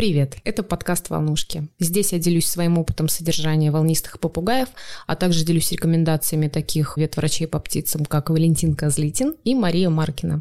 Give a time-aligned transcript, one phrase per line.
[0.00, 1.68] Привет, это подкаст «Волнушки».
[1.78, 4.70] Здесь я делюсь своим опытом содержания волнистых попугаев,
[5.06, 10.40] а также делюсь рекомендациями таких ветврачей по птицам, как Валентин Козлитин и Мария Маркина.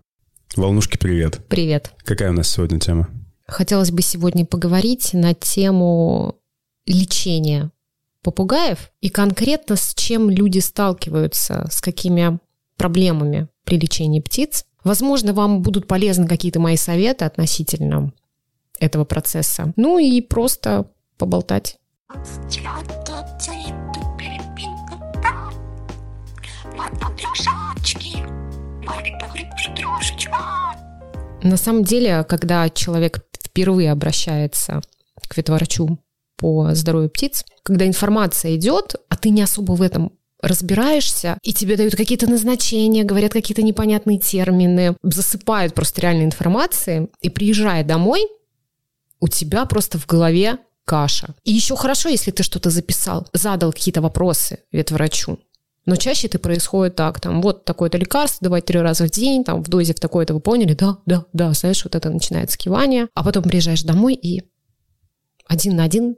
[0.56, 1.42] Волнушки, привет.
[1.50, 1.92] Привет.
[2.06, 3.10] Какая у нас сегодня тема?
[3.48, 6.38] Хотелось бы сегодня поговорить на тему
[6.86, 7.70] лечения
[8.24, 12.40] попугаев и конкретно с чем люди сталкиваются, с какими
[12.78, 14.64] проблемами при лечении птиц.
[14.86, 18.14] Возможно, вам будут полезны какие-то мои советы относительно
[18.80, 19.74] этого процесса.
[19.76, 20.86] Ну и просто
[21.18, 21.78] поболтать.
[31.44, 34.82] На самом деле, когда человек впервые обращается
[35.28, 36.00] к ветврачу
[36.38, 41.76] по здоровью птиц, когда информация идет, а ты не особо в этом разбираешься, и тебе
[41.76, 48.26] дают какие-то назначения, говорят какие-то непонятные термины, засыпают просто реальной информацией, и приезжая домой,
[49.20, 51.36] у тебя просто в голове каша.
[51.44, 55.40] И еще хорошо, если ты что-то записал, задал какие-то вопросы ветврачу.
[55.86, 59.64] Но чаще это происходит так, там, вот такое-то лекарство, давай три раза в день, там,
[59.64, 63.24] в дозе в такое-то вы поняли, да, да, да, знаешь, вот это начинается кивание, а
[63.24, 64.44] потом приезжаешь домой и
[65.48, 66.16] один на один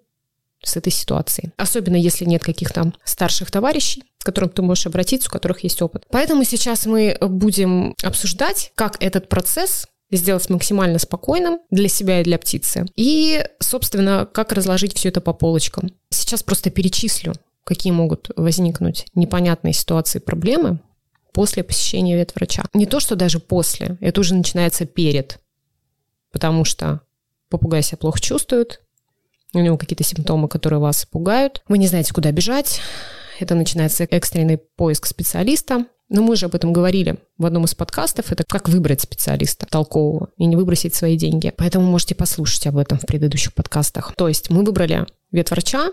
[0.64, 1.52] с этой ситуацией.
[1.58, 6.06] Особенно если нет каких-то старших товарищей, к которым ты можешь обратиться, у которых есть опыт.
[6.12, 12.38] Поэтому сейчас мы будем обсуждать, как этот процесс сделать максимально спокойным для себя и для
[12.38, 12.86] птицы.
[12.96, 15.92] И, собственно, как разложить все это по полочкам.
[16.10, 20.80] Сейчас просто перечислю, какие могут возникнуть непонятные ситуации, проблемы
[21.34, 22.66] после посещения ветврача.
[22.74, 25.40] Не то, что даже после, это уже начинается перед,
[26.32, 27.02] потому что
[27.50, 28.82] попугай себя плохо чувствует,
[29.54, 32.82] у него какие-то симптомы, которые вас пугают, вы не знаете, куда бежать,
[33.40, 38.32] это начинается экстренный поиск специалиста, но мы же об этом говорили в одном из подкастов.
[38.32, 41.54] Это как выбрать специалиста толкового и не выбросить свои деньги.
[41.56, 44.14] Поэтому можете послушать об этом в предыдущих подкастах.
[44.18, 45.92] То есть мы выбрали ветврача.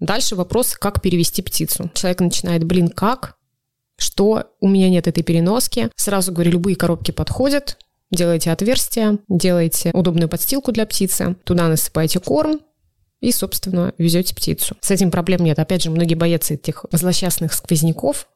[0.00, 1.88] Дальше вопрос, как перевести птицу.
[1.94, 3.36] Человек начинает, блин, как?
[3.96, 4.46] Что?
[4.60, 5.88] У меня нет этой переноски.
[5.94, 7.78] Сразу говорю, любые коробки подходят.
[8.10, 12.58] Делаете отверстие, делаете удобную подстилку для птицы, туда насыпаете корм,
[13.20, 14.76] и, собственно, везете птицу.
[14.80, 15.60] С этим проблем нет.
[15.60, 18.26] Опять же, многие боятся этих злосчастных сквозняков,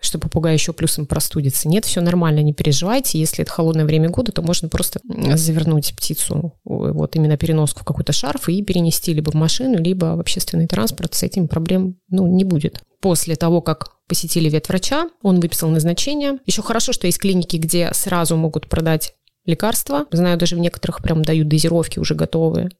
[0.00, 1.68] что попугай еще плюсом простудится.
[1.68, 3.18] Нет, все нормально, не переживайте.
[3.18, 5.00] Если это холодное время года, то можно просто
[5.34, 10.20] завернуть птицу, вот именно переноску в какой-то шарф и перенести либо в машину, либо в
[10.20, 11.14] общественный транспорт.
[11.14, 12.80] С этим проблем ну, не будет.
[13.00, 16.38] После того, как посетили ветврача, он выписал назначение.
[16.46, 20.06] Еще хорошо, что есть клиники, где сразу могут продать лекарства.
[20.12, 22.70] Знаю, даже в некоторых прям дают дозировки уже готовые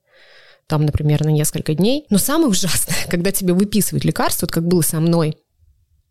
[0.69, 2.05] там, например, на несколько дней.
[2.11, 5.39] Но самое ужасное, когда тебе выписывают лекарство, вот как было со мной,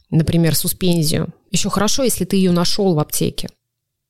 [0.09, 1.33] например, суспензию.
[1.51, 3.49] Еще хорошо, если ты ее нашел в аптеке.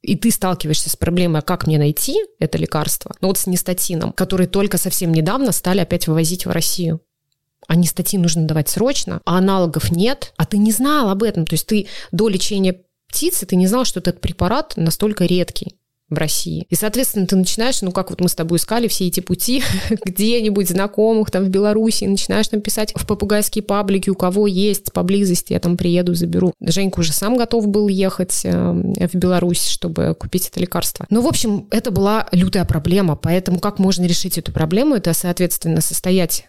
[0.02, 3.16] И ты сталкиваешься с проблемой, а как мне найти это лекарство?
[3.22, 7.02] Ну вот с нестатином, который только совсем недавно стали опять вывозить в Россию.
[7.68, 11.46] А нестатин нужно давать срочно, а аналогов нет, а ты не знал об этом.
[11.46, 15.77] То есть ты до лечения птицы, ты не знал, что этот препарат настолько редкий
[16.10, 16.66] в России.
[16.70, 19.64] И, соответственно, ты начинаешь, ну, как вот мы с тобой искали все эти пути
[20.06, 25.54] где-нибудь знакомых там в Беларуси, начинаешь там писать в попугайские паблики, у кого есть поблизости,
[25.54, 26.54] я там приеду, заберу.
[26.62, 31.06] Женька уже сам готов был ехать э, в Беларусь, чтобы купить это лекарство.
[31.10, 34.96] Ну, в общем, это была лютая проблема, поэтому как можно решить эту проблему?
[34.96, 36.48] Это, соответственно, состоять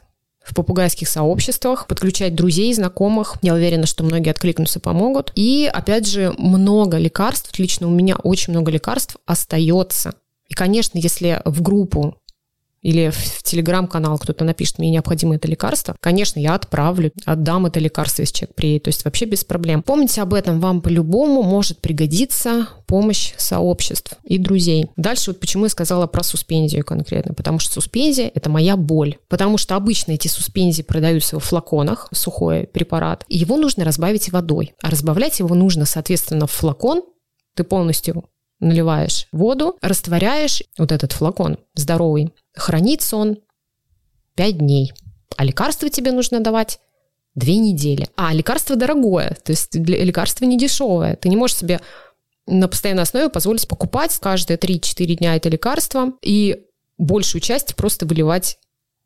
[0.49, 3.37] в попугайских сообществах, подключать друзей, знакомых.
[3.43, 5.31] Я уверена, что многие откликнутся, помогут.
[5.35, 10.15] И, опять же, много лекарств, лично у меня очень много лекарств остается.
[10.49, 12.17] И, конечно, если в группу
[12.89, 18.23] или в телеграм-канал кто-то напишет, мне необходимо это лекарство, конечно, я отправлю, отдам это лекарство,
[18.23, 19.83] если человек приедет, то есть вообще без проблем.
[19.83, 24.87] Помните об этом, вам по-любому может пригодиться помощь сообществ и друзей.
[24.97, 29.59] Дальше вот почему я сказала про суспензию конкретно, потому что суспензия– это моя боль, потому
[29.59, 34.89] что обычно эти суспензии продаются в флаконах, сухой препарат, и его нужно разбавить водой, а
[34.89, 37.03] разбавлять его нужно, соответственно, в флакон,
[37.55, 38.25] ты полностью
[38.61, 43.39] наливаешь воду, растворяешь вот этот флакон здоровый, хранится он
[44.35, 44.93] 5 дней.
[45.37, 46.81] А лекарство тебе нужно давать
[47.35, 48.09] две недели.
[48.17, 51.17] А лекарство дорогое, то есть лекарство не дешевое.
[51.17, 51.81] Ты не можешь себе
[52.47, 56.65] на постоянной основе позволить покупать каждые 3-4 дня это лекарство и
[56.97, 58.59] большую часть просто выливать,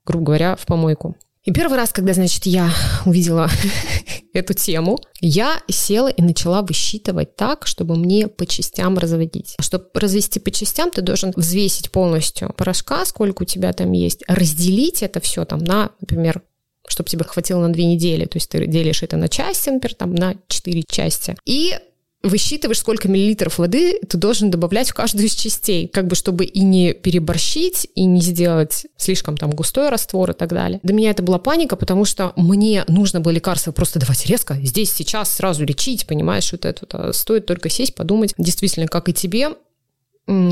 [0.06, 1.16] грубо говоря, в помойку.
[1.44, 2.70] И первый раз, когда, значит, я
[3.04, 3.50] увидела
[4.32, 9.54] эту тему, я села и начала высчитывать так, чтобы мне по частям разводить.
[9.60, 15.02] Чтобы развести по частям, ты должен взвесить полностью порошка, сколько у тебя там есть, разделить
[15.02, 16.42] это все там на, например,
[16.88, 18.24] чтобы тебе хватило на две недели.
[18.24, 21.36] То есть ты делишь это на части, например, там на четыре части.
[21.44, 21.74] И
[22.22, 26.60] высчитываешь, сколько миллилитров воды ты должен добавлять в каждую из частей, как бы чтобы и
[26.60, 30.80] не переборщить, и не сделать слишком там густой раствор и так далее.
[30.82, 34.92] Для меня это была паника, потому что мне нужно было лекарство просто давать резко, здесь,
[34.92, 36.86] сейчас, сразу лечить, понимаешь, вот это.
[36.92, 37.16] Вот.
[37.16, 39.50] Стоит только сесть, подумать, действительно, как и тебе,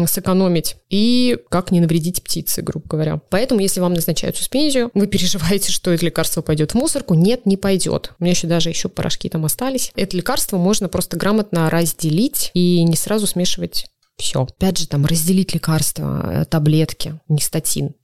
[0.06, 3.20] сэкономить и как не навредить птице, грубо говоря.
[3.30, 7.14] Поэтому, если вам назначают суспензию, вы переживаете, что это лекарство пойдет в мусорку.
[7.14, 8.12] Нет, не пойдет.
[8.18, 9.92] У меня еще даже еще порошки там остались.
[9.96, 13.86] Это лекарство можно просто грамотно разделить и не сразу смешивать
[14.20, 14.42] все.
[14.42, 17.94] Опять же, там разделить лекарства, э, таблетки, не статин.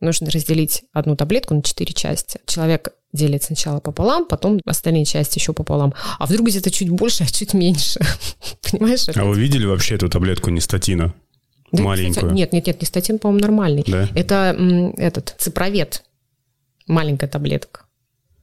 [0.00, 2.40] Нужно разделить одну таблетку на четыре части.
[2.46, 5.94] Человек делит сначала пополам, потом остальные части еще пополам.
[6.18, 8.00] А вдруг где-то чуть больше, а чуть меньше.
[8.70, 9.06] Понимаешь?
[9.14, 11.14] А вы видели вообще эту таблетку нестатина?
[11.72, 12.14] Да, Маленькую?
[12.14, 13.84] Кстати, нет, нет, нет, нестатин, по-моему, нормальный.
[13.86, 14.08] Да?
[14.14, 16.02] Это м, этот ципровет.
[16.86, 17.82] Маленькая таблетка.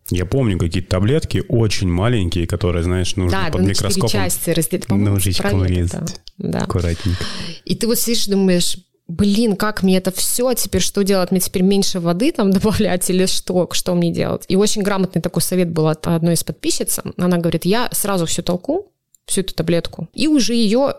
[0.09, 4.87] Я помню какие-то таблетки очень маленькие, которые, знаешь, нужно да, под да, микроскопом части разделить.
[4.87, 6.21] Ножичком резать.
[6.37, 6.59] Да.
[6.59, 7.21] Аккуратненько.
[7.65, 8.77] И ты вот сидишь, думаешь,
[9.07, 11.31] блин, как мне это все, теперь что делать?
[11.31, 13.67] Мне теперь меньше воды там добавлять или что?
[13.71, 14.43] Что мне делать?
[14.47, 16.99] И очень грамотный такой совет был от одной из подписчиц.
[17.17, 18.91] Она говорит, я сразу всю толку,
[19.25, 20.95] всю эту таблетку, и уже ее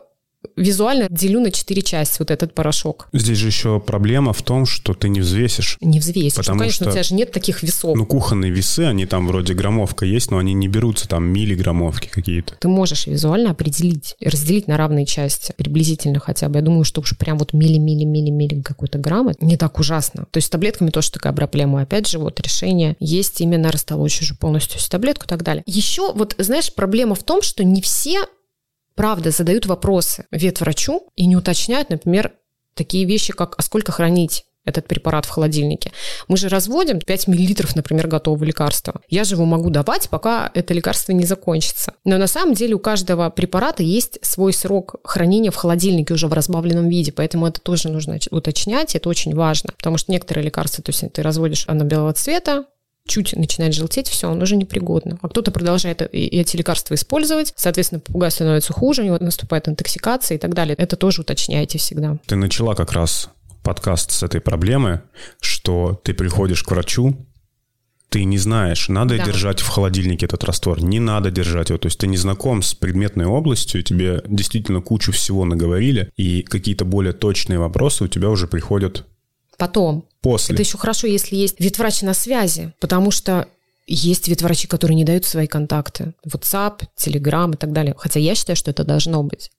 [0.56, 3.08] визуально делю на четыре части вот этот порошок.
[3.12, 5.76] Здесь же еще проблема в том, что ты не взвесишь.
[5.80, 6.36] Не взвесишь.
[6.36, 7.96] Ну, потому ну, конечно, что, у тебя же нет таких весов.
[7.96, 12.54] Ну, кухонные весы, они там вроде граммовка есть, но они не берутся там миллиграммовки какие-то.
[12.58, 16.56] Ты можешь визуально определить, разделить на равные части, приблизительно хотя бы.
[16.56, 20.26] Я думаю, что уж прям вот милли-милли-милли-милли какой-то грамм, не так ужасно.
[20.30, 21.82] То есть с таблетками тоже такая проблема.
[21.82, 25.62] Опять же, вот решение есть именно растолочь уже полностью всю таблетку и так далее.
[25.66, 28.20] Еще вот, знаешь, проблема в том, что не все
[28.98, 32.32] правда задают вопросы ветврачу и не уточняют, например,
[32.74, 35.92] такие вещи, как «а сколько хранить?» этот препарат в холодильнике.
[36.26, 39.00] Мы же разводим 5 миллилитров, например, готового лекарства.
[39.08, 41.94] Я же его могу давать, пока это лекарство не закончится.
[42.04, 46.34] Но на самом деле у каждого препарата есть свой срок хранения в холодильнике уже в
[46.34, 50.90] разбавленном виде, поэтому это тоже нужно уточнять, это очень важно, потому что некоторые лекарства, то
[50.90, 52.66] есть ты разводишь оно белого цвета,
[53.08, 55.18] чуть начинает желтеть, все, он уже непригодно.
[55.22, 60.38] А кто-то продолжает эти лекарства использовать, соответственно, попугай становится хуже, у него наступает интоксикация и
[60.38, 60.76] так далее.
[60.78, 62.18] Это тоже уточняйте всегда.
[62.26, 63.30] Ты начала как раз
[63.62, 65.02] подкаст с этой проблемы,
[65.40, 67.16] что ты приходишь к врачу,
[68.08, 69.26] ты не знаешь, надо да.
[69.26, 71.78] держать в холодильнике этот раствор, не надо держать его.
[71.78, 76.84] То есть ты не знаком с предметной областью, тебе действительно кучу всего наговорили, и какие-то
[76.84, 79.04] более точные вопросы у тебя уже приходят
[79.58, 80.06] потом.
[80.22, 80.54] После.
[80.54, 83.46] Это еще хорошо, если есть ветврач на связи, потому что
[83.86, 86.14] есть ветврачи, которые не дают свои контакты.
[86.26, 87.94] WhatsApp, Telegram и так далее.
[87.96, 89.50] Хотя я считаю, что это должно быть.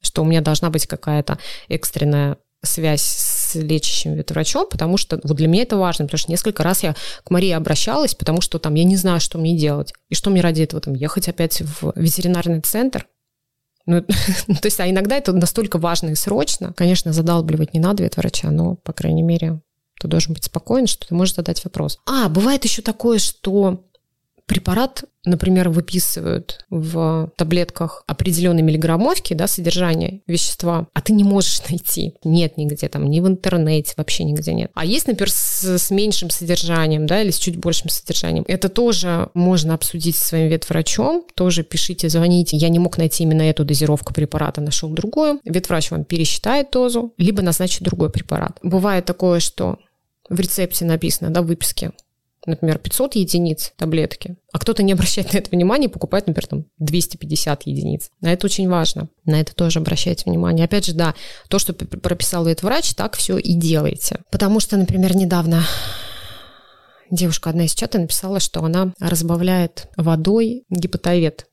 [0.00, 1.38] Что у меня должна быть какая-то
[1.68, 6.62] экстренная связь с лечащим ветврачом, потому что вот для меня это важно, потому что несколько
[6.62, 6.94] раз я
[7.24, 9.92] к Марии обращалась, потому что там я не знаю, что мне делать.
[10.08, 13.06] И что мне ради этого там ехать опять в ветеринарный центр,
[13.86, 16.72] ну, то есть, а иногда это настолько важно и срочно.
[16.72, 19.60] Конечно, задалбливать не надо ветврача, но, по крайней мере,
[20.00, 21.98] ты должен быть спокоен, что ты можешь задать вопрос.
[22.06, 23.84] А, бывает еще такое, что
[24.52, 32.16] препарат, например, выписывают в таблетках определенной миллиграммовки, да, содержание вещества, а ты не можешь найти.
[32.22, 34.70] Нет нигде там, ни в интернете, вообще нигде нет.
[34.74, 38.44] А есть, например, с, с меньшим содержанием, да, или с чуть большим содержанием.
[38.46, 42.58] Это тоже можно обсудить со своим ветврачом, тоже пишите, звоните.
[42.58, 45.40] Я не мог найти именно эту дозировку препарата, нашел другую.
[45.44, 48.58] Ветврач вам пересчитает дозу, либо назначит другой препарат.
[48.62, 49.78] Бывает такое, что
[50.28, 51.92] в рецепте написано, да, в выписке,
[52.46, 56.64] например, 500 единиц таблетки, а кто-то не обращает на это внимания и покупает, например, там
[56.78, 58.10] 250 единиц.
[58.20, 59.08] На это очень важно.
[59.24, 60.64] На это тоже обращайте внимание.
[60.64, 61.14] Опять же, да,
[61.48, 64.20] то, что прописал этот врач, так все и делайте.
[64.30, 65.64] Потому что, например, недавно
[67.10, 71.46] девушка одна из чата написала, что она разбавляет водой гепатовед.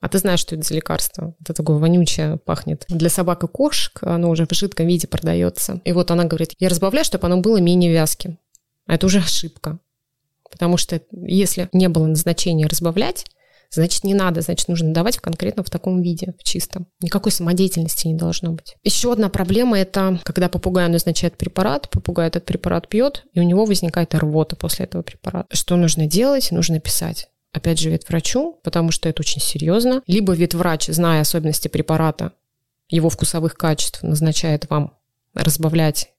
[0.00, 1.34] А ты знаешь, что это за лекарство?
[1.40, 2.84] Это такое вонючее пахнет.
[2.88, 5.80] Для собак и кошек оно уже в жидком виде продается.
[5.86, 8.38] И вот она говорит, я разбавляю, чтобы оно было менее вязким.
[8.86, 9.78] А это уже ошибка.
[10.54, 13.26] Потому что если не было назначения разбавлять,
[13.70, 16.86] значит, не надо, значит, нужно давать конкретно в таком виде, в чистом.
[17.00, 18.76] Никакой самодеятельности не должно быть.
[18.84, 23.64] Еще одна проблема– это когда попугаю назначает препарат, попугай этот препарат пьет, и у него
[23.64, 25.48] возникает рвота после этого препарата.
[25.50, 26.52] Что нужно делать?
[26.52, 30.02] Нужно писать опять же, ветврачу, потому что это очень серьезно.
[30.08, 32.32] Либо ветврач, зная особенности препарата,
[32.88, 34.98] его вкусовых качеств, назначает вам
[35.34, 36.13] разбавлять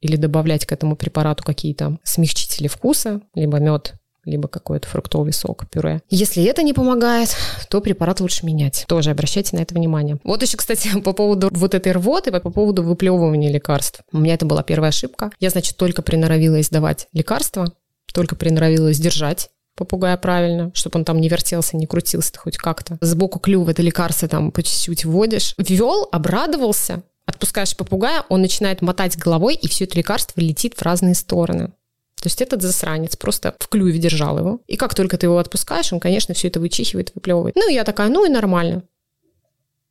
[0.00, 6.02] или добавлять к этому препарату какие-то смягчители вкуса, либо мед, либо какой-то фруктовый сок, пюре.
[6.10, 7.34] Если это не помогает,
[7.70, 8.84] то препарат лучше менять.
[8.88, 10.18] Тоже обращайте на это внимание.
[10.24, 14.00] Вот еще, кстати, по поводу вот этой рвоты, по поводу выплевывания лекарств.
[14.12, 15.30] У меня это была первая ошибка.
[15.40, 17.72] Я, значит, только приноровилась давать лекарства,
[18.12, 22.98] только приноровилась держать попугая правильно, чтобы он там не вертелся, не крутился хоть как-то.
[23.00, 25.54] Сбоку клюва это лекарство там по чуть-чуть вводишь.
[25.58, 31.14] Ввел, обрадовался, отпускаешь попугая, он начинает мотать головой, и все это лекарство летит в разные
[31.14, 31.72] стороны.
[32.20, 34.60] То есть этот засранец просто в клюве держал его.
[34.66, 37.56] И как только ты его отпускаешь, он, конечно, все это вычихивает, выплевывает.
[37.56, 38.84] Ну, я такая, ну и нормально.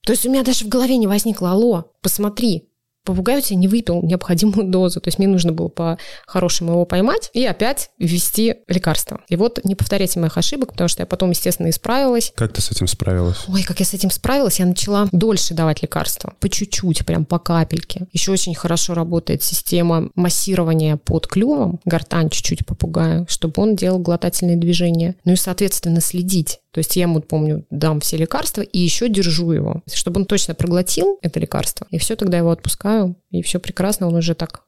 [0.01, 2.70] То есть у меня даже в голове не возникло, алло, посмотри,
[3.06, 5.00] попугай у тебя не выпил необходимую дозу.
[5.00, 9.22] То есть мне нужно было по-хорошему его поймать и опять ввести лекарство.
[9.30, 12.34] И вот не повторяйте моих ошибок, потому что я потом, естественно, исправилась.
[12.36, 13.38] Как ты с этим справилась?
[13.48, 16.34] Ой, как я с этим справилась, я начала дольше давать лекарства.
[16.40, 18.08] По чуть-чуть, прям по капельке.
[18.12, 24.58] Еще очень хорошо работает система массирования под клювом, гортань чуть-чуть попугаю, чтобы он делал глотательные
[24.58, 25.16] движения.
[25.24, 29.50] Ну и, соответственно, следить то есть я ему, помню, дам все лекарства и еще держу
[29.53, 31.88] его, чтобы он точно проглотил это лекарство.
[31.89, 34.63] И все, тогда его отпускаю, и все прекрасно, он уже так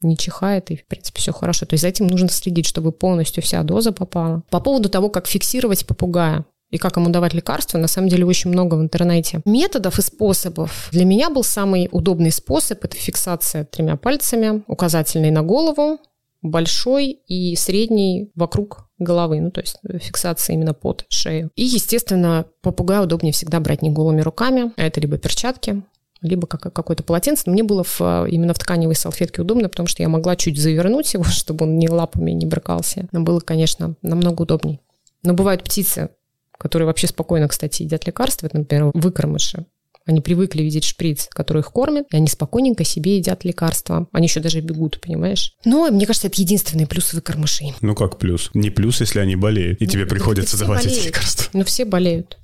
[0.00, 1.66] не чихает, и, в принципе, все хорошо.
[1.66, 4.42] То есть за этим нужно следить, чтобы полностью вся доза попала.
[4.48, 8.48] По поводу того, как фиксировать попугая, и как ему давать лекарства, на самом деле очень
[8.48, 9.42] много в интернете.
[9.44, 10.88] Методов и способов.
[10.92, 15.98] Для меня был самый удобный способ– это фиксация тремя пальцами, указательный на голову,
[16.42, 21.50] большой и средний вокруг головы, ну, то есть фиксация именно под шею.
[21.56, 25.82] И, естественно, попугая удобнее всегда брать не голыми руками, а это либо перчатки,
[26.22, 27.44] либо как, какое-то полотенце.
[27.46, 31.12] Но мне было в, именно в тканевой салфетке удобно, потому что я могла чуть завернуть
[31.14, 33.08] его, чтобы он ни лапами не брыкался.
[33.12, 34.80] Но было, конечно, намного удобней.
[35.22, 36.10] Но бывают птицы,
[36.58, 39.66] которые вообще спокойно, кстати, едят лекарства, это, например, выкормыши.
[40.10, 44.08] Они привыкли видеть шприц, который их кормит, и они спокойненько себе едят лекарства.
[44.10, 45.54] Они еще даже бегут, понимаешь?
[45.64, 47.74] Но мне кажется, это единственный плюс выкормышей.
[47.80, 48.50] Ну как плюс?
[48.52, 50.98] Не плюс, если они болеют, и ну, тебе приходится давать болеют.
[50.98, 51.48] эти лекарства.
[51.52, 52.38] Ну все болеют.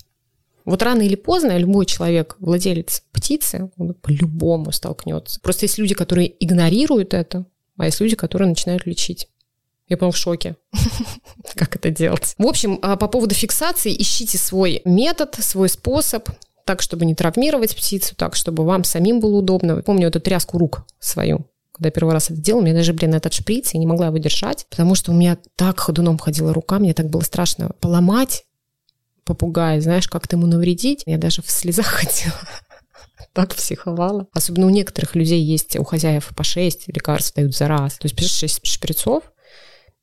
[0.65, 5.41] Вот рано или поздно любой человек, владелец птицы, он по-любому столкнется.
[5.43, 7.47] Просто есть люди, которые игнорируют это,
[7.79, 9.27] а есть люди, которые начинают лечить.
[9.89, 10.55] Я, по в шоке.
[11.57, 12.37] как это делать?
[12.39, 16.29] В общем, а по поводу фиксации, ищите свой метод, свой способ
[16.67, 19.83] так, чтобы не травмировать птицу, так, чтобы вам самим было удобно.
[19.83, 23.33] Помню эту тряску рук свою, когда я первый раз это делала, мне даже, блин, этот
[23.33, 26.93] шприц, я не могла его держать, потому что у меня так ходуном ходила рука, мне
[26.93, 28.45] так было страшно поломать
[29.25, 31.03] попугая, знаешь, как-то ему навредить.
[31.05, 32.39] Я даже в слезах ходила
[33.33, 34.27] так психовала.
[34.33, 37.95] Особенно у некоторых людей есть, у хозяев по 6 лекарств дают за раз.
[37.99, 39.25] То есть, пишешь 6 шприцов,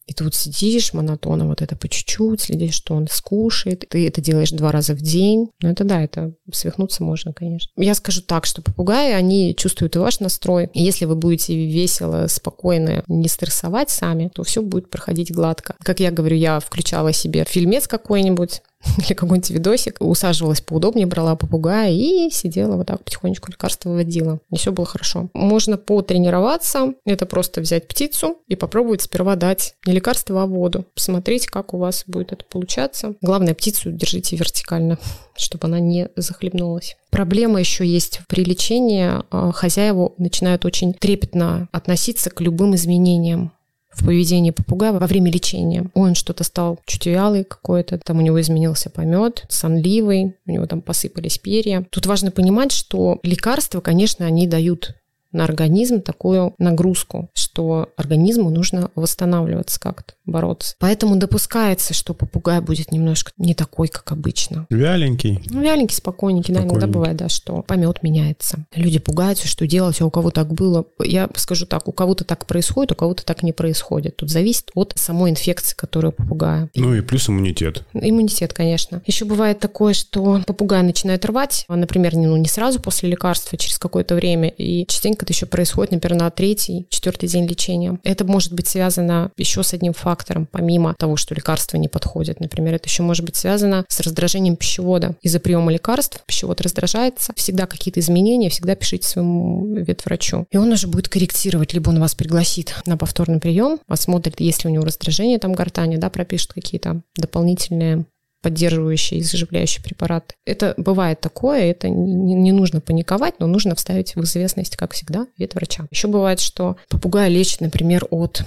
[0.05, 3.85] и вот сидишь монотонно, вот это по чуть-чуть, следишь, что он скушает.
[3.89, 5.49] Ты это делаешь два раза в день.
[5.61, 7.71] Ну, это да, это свихнуться можно, конечно.
[7.77, 10.69] Я скажу так, что попугаи, они чувствуют и ваш настрой.
[10.73, 15.75] И если вы будете весело, спокойно, не стрессовать сами, то все будет проходить гладко.
[15.79, 18.61] Как я говорю, я включала себе фильмец какой-нибудь,
[18.97, 24.39] или какой-нибудь видосик, усаживалась поудобнее, брала попугая и сидела вот так потихонечку лекарство выводила.
[24.51, 25.29] И все было хорошо.
[25.33, 30.85] Можно потренироваться, это просто взять птицу и попробовать сперва дать не лекарство, а воду.
[30.93, 33.15] Посмотреть, как у вас будет это получаться.
[33.21, 34.97] Главное, птицу держите вертикально,
[35.35, 36.95] чтобы она не захлебнулась.
[37.09, 39.09] Проблема еще есть при лечении.
[39.29, 43.51] А, хозяева начинают очень трепетно относиться к любым изменениям
[43.93, 45.89] в поведении попугая во время лечения.
[45.93, 50.81] Он что-то стал чуть вялый какой-то, там у него изменился помет, сонливый, у него там
[50.81, 51.85] посыпались перья.
[51.89, 54.95] Тут важно понимать, что лекарства, конечно, они дают
[55.33, 60.75] на организм такую нагрузку, что организму нужно восстанавливаться как-то, бороться.
[60.79, 64.67] Поэтому допускается, что попугай будет немножко не такой, как обычно.
[64.69, 65.43] Вяленький.
[65.49, 68.65] Ну, вяленький, спокойненький, да, иногда бывает, да, что помет меняется.
[68.75, 70.85] Люди пугаются, что делать, а у кого так было.
[71.03, 74.17] Я скажу так, у кого-то так происходит, у кого-то так не происходит.
[74.17, 76.69] Тут зависит от самой инфекции, которая у попугая.
[76.75, 77.83] Ну и плюс иммунитет.
[77.93, 79.01] Иммунитет, конечно.
[79.05, 83.77] Еще бывает такое, что попугай начинает рвать, например, ну, не сразу после лекарства, а через
[83.77, 87.99] какое-то время, и частенько это еще происходит, например, на третий, четвертый день лечения.
[88.03, 92.39] Это может быть связано еще с одним фактором, помимо того, что лекарства не подходят.
[92.39, 95.15] Например, это еще может быть связано с раздражением пищевода.
[95.21, 100.45] Из-за приема лекарств пищевод раздражается, всегда какие-то изменения, всегда пишите своему ветврачу.
[100.51, 104.69] И он уже будет корректировать, либо он вас пригласит на повторный прием, посмотрит, есть ли
[104.69, 108.05] у него раздражение там гортани, да, пропишет какие-то дополнительные
[108.43, 110.35] поддерживающие и заживляющие препараты.
[110.45, 115.25] Это бывает такое, это не, не нужно паниковать, но нужно вставить в известность, как всегда,
[115.37, 115.87] ветврача.
[115.89, 118.43] Еще бывает, что попугая лечит, например, от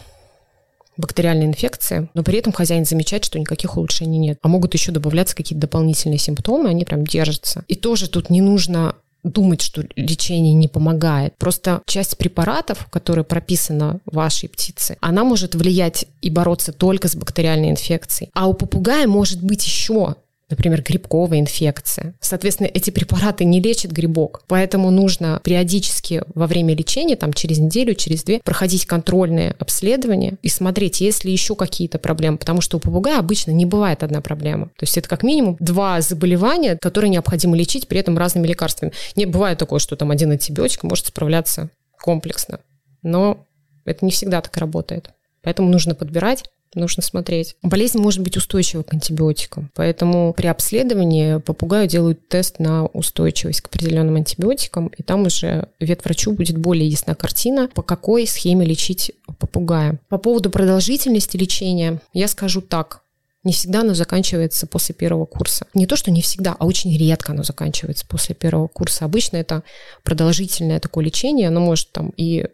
[0.99, 4.39] бактериальной инфекции, но при этом хозяин замечает, что никаких улучшений нет.
[4.43, 7.65] А могут еще добавляться какие-то дополнительные симптомы, они прям держатся.
[7.67, 8.97] И тоже тут не нужно
[9.31, 11.37] думать, что лечение не помогает.
[11.37, 17.17] Просто часть препаратов, которая прописана в вашей птице, она может влиять и бороться только с
[17.17, 18.31] бактериальной инфекцией.
[18.35, 20.17] А у попугая может быть еще
[20.51, 22.15] например, грибковая инфекция.
[22.21, 27.95] Соответственно, эти препараты не лечат грибок, поэтому нужно периодически во время лечения, там через неделю,
[27.95, 32.81] через две, проходить контрольные обследования и смотреть, есть ли еще какие-то проблемы, потому что у
[32.81, 34.67] попугая обычно не бывает одна проблема.
[34.77, 38.93] То есть это как минимум два заболевания, которые необходимо лечить при этом разными лекарствами.
[39.17, 42.61] Не бывает такое, что там один антибиотик может справляться комплексно,
[43.03, 43.47] но
[43.85, 45.11] это не всегда так работает.
[45.43, 46.45] Поэтому нужно подбирать
[46.77, 47.57] нужно смотреть.
[47.63, 53.67] Болезнь может быть устойчива к антибиотикам, поэтому при обследовании попугаю делают тест на устойчивость к
[53.67, 59.99] определенным антибиотикам, и там уже ветврачу будет более ясна картина, по какой схеме лечить попугая.
[60.09, 63.03] По поводу продолжительности лечения я скажу так.
[63.47, 65.69] Не всегда оно заканчивается после первого курса.
[65.73, 69.05] Не то, что не всегда, а очень редко оно заканчивается после первого курса.
[69.05, 69.63] Обычно это
[70.03, 72.47] продолжительное такое лечение, оно может там и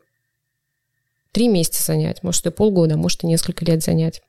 [1.33, 4.23] три месяца занять, может и полгода, может и несколько лет занять.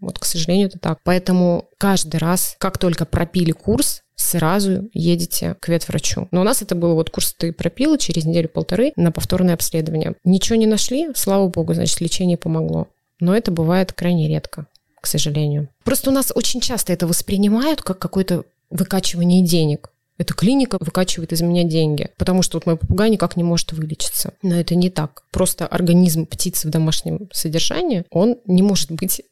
[0.00, 0.98] Вот, к сожалению, это так.
[1.04, 6.28] Поэтому каждый раз, как только пропили курс, сразу едете к ветврачу.
[6.32, 10.14] Но у нас это было вот курс ты пропила через неделю-полторы на повторное обследование.
[10.24, 12.88] Ничего не нашли, слава богу, значит, лечение помогло.
[13.20, 14.66] Но это бывает крайне редко,
[15.00, 15.68] к сожалению.
[15.84, 19.91] Просто у нас очень часто это воспринимают как какое-то выкачивание денег.
[20.18, 24.34] Эта клиника выкачивает из меня деньги, потому что вот мой попугай никак не может вылечиться.
[24.42, 25.22] Но это не так.
[25.30, 29.22] Просто организм птицы в домашнем содержании, он не может быть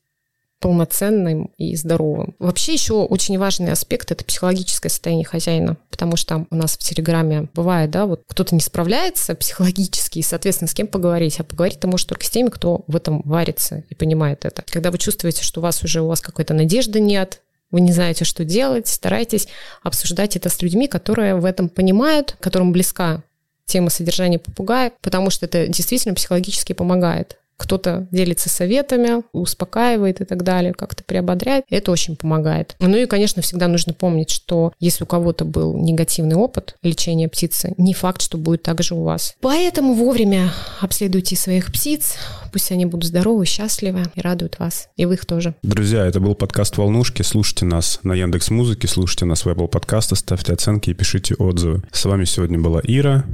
[0.61, 2.37] полноценным и здоровым.
[2.39, 7.49] Вообще еще очень важный аспект– это психологическое состояние хозяина, потому что у нас в Телеграме
[7.55, 12.09] бывает, да, вот кто-то не справляется психологически, и, соответственно, с кем поговорить, а поговорить-то может
[12.09, 14.63] только с теми, кто в этом варится и понимает это.
[14.69, 17.41] Когда вы чувствуете, что у вас уже у вас какой-то надежды нет,
[17.71, 19.49] вы не знаете, что делать, старайтесь
[19.83, 23.23] обсуждать это с людьми, которые в этом понимают, которым близка
[23.65, 30.43] тема содержания попугая, потому что это действительно психологически помогает кто-то делится советами, успокаивает и так
[30.43, 31.67] далее, как-то приободряет.
[31.69, 32.75] Это очень помогает.
[32.81, 37.75] Ну и, конечно, всегда нужно помнить, что если у кого-то был негативный опыт лечения птицы,
[37.77, 39.35] не факт, что будет так же у вас.
[39.43, 40.51] Поэтому вовремя
[40.81, 42.15] обследуйте своих птиц,
[42.51, 44.89] пусть они будут здоровы, счастливы и радуют вас.
[44.97, 45.55] И вы их тоже.
[45.63, 47.21] Друзья, это был подкаст «Волнушки».
[47.21, 51.83] Слушайте нас на Яндекс Музыке, слушайте нас в Apple подкасты, ставьте оценки и пишите отзывы.
[51.93, 53.27] С вами сегодня была Ира.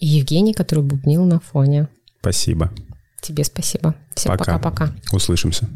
[0.00, 1.86] И Евгений, который бубнил на фоне.
[2.20, 2.72] Спасибо.
[3.20, 3.94] Тебе спасибо.
[4.14, 4.92] Всем пока-пока.
[5.12, 5.68] Услышимся.